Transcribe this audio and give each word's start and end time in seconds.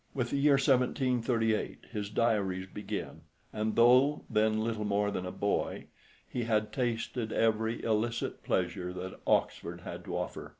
With 0.15 0.31
the 0.31 0.37
year 0.37 0.53
1738 0.53 1.85
his 1.91 2.09
diaries 2.09 2.65
begin, 2.65 3.21
and 3.53 3.75
though 3.75 4.23
then 4.31 4.59
little 4.63 4.83
more 4.83 5.11
than 5.11 5.27
a 5.27 5.31
boy, 5.31 5.89
he 6.27 6.45
had 6.45 6.73
tasted 6.73 7.31
every 7.31 7.83
illicit 7.83 8.41
pleasure 8.41 8.93
that 8.93 9.19
Oxford 9.27 9.81
had 9.81 10.03
to 10.05 10.17
offer. 10.17 10.49